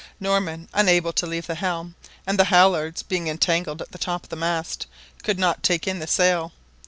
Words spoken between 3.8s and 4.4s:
at the top of the